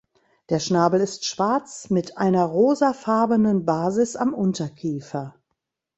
Der 0.49 0.57
Schnabel 0.57 0.99
ist 0.99 1.25
schwarz 1.25 1.91
mit 1.91 2.17
einer 2.17 2.43
rosafarbenen 2.45 3.65
Basis 3.65 4.15
am 4.15 4.33
Unterkiefer. 4.33 5.35